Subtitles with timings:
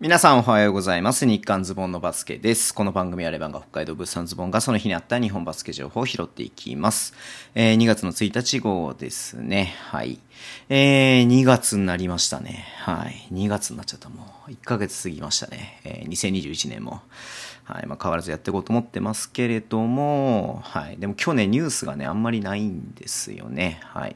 [0.00, 1.26] 皆さんおはようございます。
[1.26, 2.72] 日刊ズボンのバスケです。
[2.72, 7.14] この番組はレバンが北海道物産ズボンがその日にあった日本バスケ情報を拾っていきます。
[7.56, 9.74] えー2月の1日号ですね。
[9.90, 10.20] はい。
[10.68, 12.64] えー2月になりましたね。
[12.76, 13.26] はい。
[13.32, 14.08] 2月になっちゃった。
[14.08, 15.80] もう1ヶ月過ぎましたね。
[15.82, 17.02] えー2021年も。
[17.64, 17.86] はい。
[17.86, 20.96] まあ変わらずやっていこうと思ってますけれども、はい。
[20.98, 23.80] でも今日ね、ニュースがね、あんまりないんですよね。
[23.82, 24.14] はい。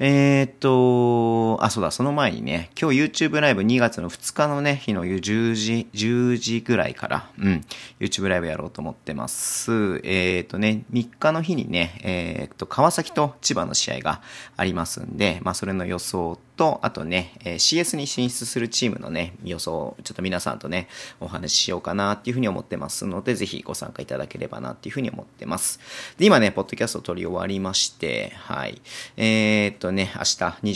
[0.00, 7.64] えーっと、あ、そうだ、その前にね、今日 YouTube ライブ2月の2日のね、日の10時、10時ぐらいから、うん、
[7.98, 10.00] YouTube ライブやろうと思ってます。
[10.04, 14.22] えーっとね、3日の日にね、えーっと、川崎と千葉の試合が
[14.56, 20.86] ありますんで、まあ、それの予想と、あとね、えー CS に進出するチームのね、予想をちょっと皆さんとね、
[21.18, 25.80] お話ししようかなっていうふうに思ってますので、ぜひご参加いただければなっていうふうに思ってます。
[26.18, 28.80] で、今ね、ポッドキャストを撮り終わりまして、はい。
[29.16, 30.24] えーっとね、明日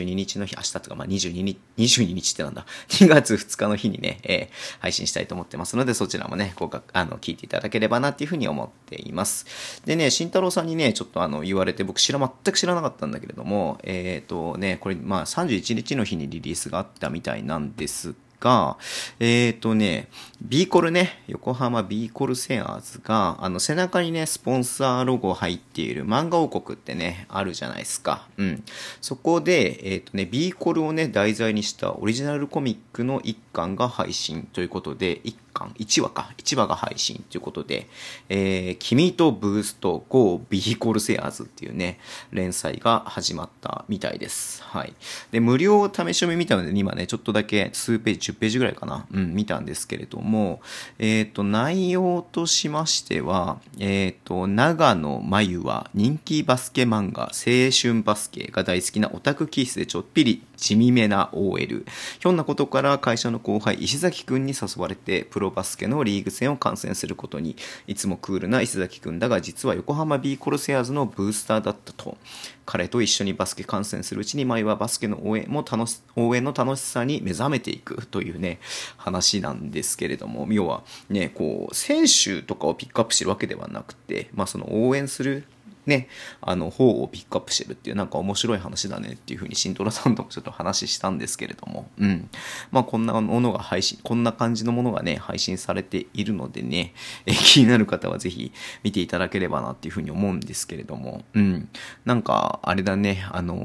[0.00, 9.82] 22日の日、明日とか、まあ、22日、22日ってなんだ、 2月2日の日にね、えー配信したいと思ってますので、そちらもね、ごか、あの、聞いていただければなっていうふうに思っています。
[9.84, 18.76] でね、慎太郎さんにね、ちょっとあの、言われて、僕知ら、全く知らなかったんだけれども、えーっとね、これ、まあ、31日の日にリリースがあったみたいなんですが、
[19.20, 20.08] えっ、とね、
[20.42, 28.28] ビーコルね、横浜ビーコルセアーズが、あの、背中にね、スポンサーロゴ入っている漫画王国ってね、あるじゃないですか。
[28.36, 28.64] うん。
[29.00, 37.88] そこで、えっ、とね、ビーコルをね、題材にしたオリジナルコミックの一巻が配信ということで、一巻、1話か、1話が配信ということで、
[38.28, 41.98] えー、君とブースト GO ビーコルセアーズっていうね、
[42.30, 44.62] 連載が始まったみたいです。
[44.62, 44.92] はい。
[45.30, 50.60] で、無料試し読み見たので、今ね、ちょっとだけ数ページ、10ページぐらいかな、うん、見たんですけれども、
[50.98, 61.84] えっ、と、内容としましては、えっ、と、長野真由は人気バスケ漫画、青春バスケが大好きなオタク気質でちょっぴり地味めな OL。
[62.18, 67.56] ひょんなことから会社の後輩、石崎くんに誘われて、プロバスケのリーグ戦を観戦することに、
[67.86, 72.16] いつもクールな石崎くんだが、実は横浜 B コルセアーズのブースターだったと。
[72.64, 78.58] 彼と一緒にバスケ観戦するうちに、前はバスケの応援も楽し、応援の楽しさに目覚めていくというね、
[78.96, 85.44] 話なんですけれども、要はね、こう、選手とかをピックアップしてるわけではなくて、まあその応援する
[85.86, 86.08] ね、
[86.40, 92.28] あの方をピックアップしてるっていうなんか面白い話だねっていうふうにシントラさんともちょっと話したんですけれども、うん。
[92.70, 96.92] まあこんなものが配信、こんな感じのものがね、配信されているのでね、
[97.26, 98.52] え気になる方はぜひ
[98.82, 101.68] 見ていただければなっていうふうに思うんですけれども、うん。
[102.04, 103.56] なんか、あれだね、あの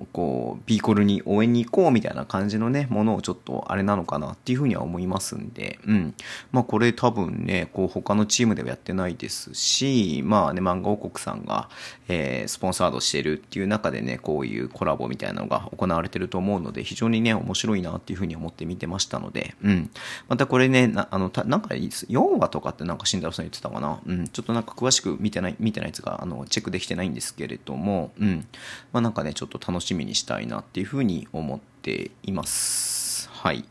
[0.00, 6.14] ーこう、ビーコルに応援に行こうみたいな感じのね、ものをちょっとあれなのかなっていうふうには思いますんで、うん。
[6.50, 11.68] まあこれ多分ね、こう他のチームではやってないですし、まあね、漫画王国さんが、
[12.08, 19.90] えースポンサードしてるっていう中でね、こういうコラボみたいなのが行われてると思うので、非常にね、面白いなっていうふうに思って見てましたので、うん。
[20.28, 24.00] またこれね、なあの、たなんか4話とかってなんか慎太郎さん言ってたかな？
[24.04, 24.28] うん。
[24.28, 28.46] ちょっとなんか詳しく見てない、見てないやつが、あの、チェックできてないんですけれども、うん。
[28.92, 33.01] まあなんかね、ちょっと楽しみにしたいなっていうふうに思っています。
[33.42, 33.64] はい。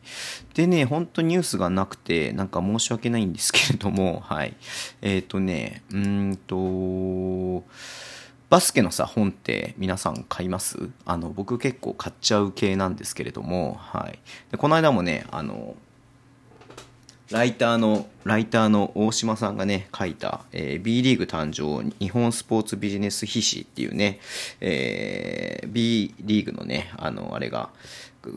[0.53, 4.53] でね、本当ニュースがなくて、なんか申し訳ないんですけれども、はい。
[5.01, 7.63] えっ、とね、うんと、
[8.49, 10.89] バスケのさ、本って皆さん買います？
[11.05, 14.19] あの、僕結構買っちゃう系なんですけれども、はい。
[14.51, 15.77] で、この間もね、あの、
[17.29, 24.19] ライターの、ライターの大島さんがね、書いた、えー B リーグ誕生日本スポーツビジネス筆誌っていうね、
[24.59, 27.69] えー B リーグのね、あの、あれが、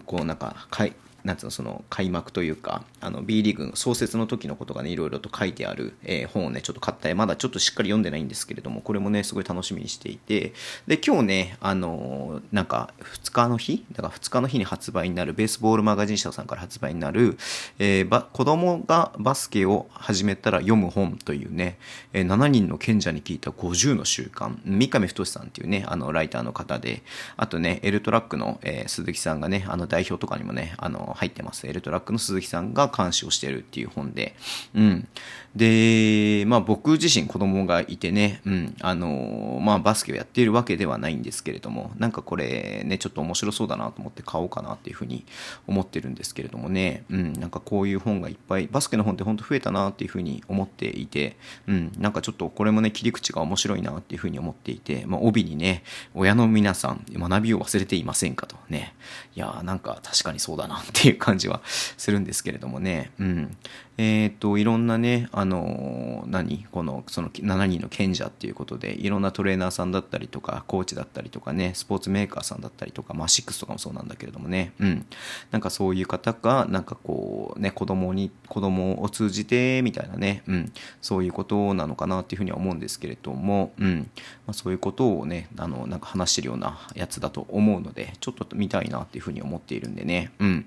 [0.06, 10.52] こうなんか、かい、なんつうの、その開幕というか、あの B リーグの創設の時のことがね、いろいろと書いてある、えー本をね、ちょっと買ったまだちょっとしっかり読んでないんですけれども、これもね、すごい楽しみにしていて、
[10.86, 17.38] で、今日ね、あのーなんか、2日の日だから2日の日に発売になる、ベースボールマガジン社さんから発売になる、
[17.78, 21.78] えーば、子供がバスケを始めたら読む本というね、
[22.12, 27.02] えー7人の賢者に聞いた50の習慣、三上太さんっていうね、あの、ライターの方で、
[27.36, 31.66] あとね、エルトラックの、えー鈴木さんがね、あの、代表とかにもね、あの、入ってます。
[31.66, 34.34] エルトラックの鈴木さんが監視をしてるっていう本で、
[34.74, 35.08] うん。
[35.56, 45.24] で、まあ僕自身子供がいてね、うん、あの、まあバスケをやっているわけではないんですけれども、なんかこれね、ちょっと面白そうだなと思って買おうかなっていうふうに
[45.66, 51.36] 思ってるんですけれどもね、うん、なんかこういう本がいっぱい、バスケの本って本当増えたなっていうふうに思っていて、
[51.68, 55.84] うん、なんかちょっとこれもね、切り口が面白いなっていうふうに思っていて、まあ帯にね、
[56.14, 58.94] 親の皆さん、学びを忘れていませんかとね、
[59.36, 63.56] いやーなんか確かにそうだなってていう感じはするんですけれどもね、うん。
[63.96, 66.66] えっ、と、いろんなね、あの何？
[66.72, 75.06] この、その7人の賢者っていうことで、いろんなトレーナーさんだったりとか、コーチだったりとかね、スポーツメーカーさんだったりとか、まあ、シックスとかもそうなんだけれどもね、うん。
[75.52, 84.10] なんかそういう方が、なんかことね、子供に、子供を通じて、みたいなね、うん、そういうことなのかなっていうふうには思うんですけれども、うん、
[84.46, 90.66] まあ、そういうことをね、あの、なんか話してるようなやつだと思うので、ちょっと見たいなっていうふうに思っているんでね、うん、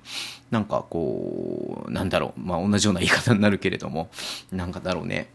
[0.52, 4.10] なんかこう、なんだろう、まあ、同じような言い方になるけれども、
[4.52, 5.30] なんかだろうね、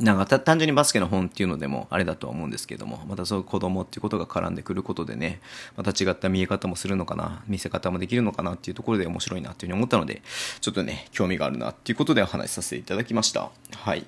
[0.00, 5.40] なんか単純にバスケの本っていうのでもあれだとは思うんですけども、またそういう子供っていうことが絡んでくることでね、
[5.76, 10.22] また違った見え方もするのかな、見せ方もできるのかなっていうところで面白いなっていうふうに思ったので、
[10.60, 13.50] ちょっとね、興味があるなっていうことでお話しさせていただきました。
[13.76, 14.06] はい。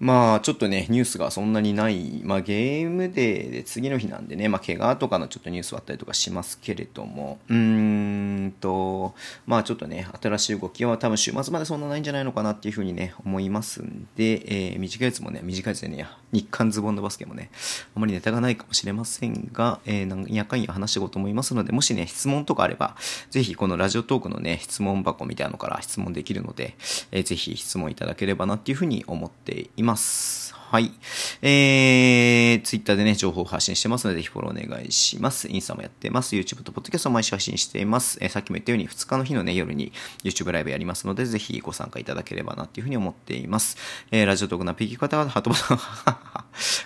[0.00, 9.14] まあちょっとね、ニュースがそんなにない、まあゲームデーで次の日なんでね、まあ怪我とかのちょっとニュースはあったりとかしますけれども、うーんと、
[9.46, 17.50] まあちょっとね、新しい動きは多分週末までそんなないんじゃないのかなっていうふうにね、思いますんで、えー、短いやつもね、短いやつでね、日韓ズボンのバスケもね、
[17.96, 22.94] あまりネタがないかもしれませんが、えー、なんやかんや話していこうと思いますので、もしね、質問とかあれば、
[23.30, 26.76] ぜひこのラジオトークのね、質問箱みたいなのから質問できるので、
[27.10, 29.87] えー、ぜひ質問いただければなっていうふうに思っています。
[29.88, 30.54] ます。
[30.70, 30.92] はい。
[31.40, 35.48] えー、ツイッターでね、情報を発信してますので、ぜひフォローお願いします。
[35.48, 36.36] インスタもやってます。
[36.36, 38.18] YouTube と Podcast を毎週配信しています。
[38.20, 39.92] えー、さっきも言ったように、2日の日のね、夜に
[40.24, 43.78] YouTube ライブやりますので、ぜひご参加いただければなっていうふうに思っています。
[44.10, 45.78] えー、ラジオトークのアプリ聞く方は、ハートボタン、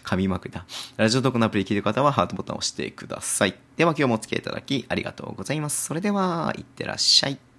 [0.04, 0.64] 噛みまくだ。
[0.96, 3.56] ラジオトークのアプリ聞いてる方は、ハートボタンを押してください。
[3.76, 5.86] では今日もお付き合いいただき、ありがとうございます。
[5.86, 7.51] それでは、いってらっしゃい。